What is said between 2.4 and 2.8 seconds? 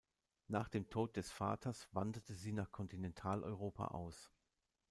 nach